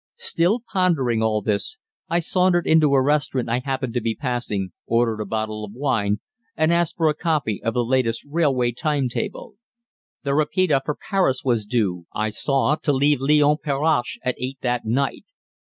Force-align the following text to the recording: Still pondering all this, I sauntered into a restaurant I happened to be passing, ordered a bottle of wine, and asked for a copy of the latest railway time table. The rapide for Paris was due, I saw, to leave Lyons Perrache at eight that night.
Still 0.17 0.61
pondering 0.73 1.21
all 1.21 1.43
this, 1.43 1.77
I 2.09 2.17
sauntered 2.17 2.65
into 2.65 2.95
a 2.95 3.03
restaurant 3.03 3.49
I 3.49 3.59
happened 3.59 3.93
to 3.93 4.01
be 4.01 4.15
passing, 4.15 4.71
ordered 4.87 5.21
a 5.21 5.27
bottle 5.27 5.63
of 5.63 5.73
wine, 5.73 6.21
and 6.57 6.73
asked 6.73 6.97
for 6.97 7.07
a 7.07 7.13
copy 7.13 7.61
of 7.63 7.75
the 7.75 7.85
latest 7.85 8.25
railway 8.27 8.71
time 8.71 9.09
table. 9.09 9.57
The 10.23 10.33
rapide 10.33 10.73
for 10.85 10.97
Paris 11.07 11.43
was 11.43 11.67
due, 11.67 12.07
I 12.15 12.31
saw, 12.31 12.77
to 12.77 12.91
leave 12.91 13.21
Lyons 13.21 13.59
Perrache 13.63 14.17
at 14.23 14.33
eight 14.39 14.57
that 14.61 14.85
night. 14.85 15.23